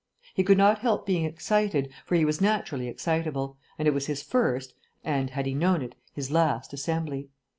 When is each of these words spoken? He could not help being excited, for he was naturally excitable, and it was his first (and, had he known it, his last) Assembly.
He 0.33 0.43
could 0.43 0.57
not 0.57 0.79
help 0.79 1.05
being 1.05 1.25
excited, 1.25 1.91
for 2.07 2.15
he 2.15 2.25
was 2.25 2.41
naturally 2.41 2.87
excitable, 2.87 3.59
and 3.77 3.87
it 3.87 3.93
was 3.93 4.07
his 4.07 4.23
first 4.23 4.73
(and, 5.03 5.29
had 5.29 5.45
he 5.45 5.53
known 5.53 5.83
it, 5.83 5.93
his 6.11 6.31
last) 6.31 6.73
Assembly. 6.73 7.29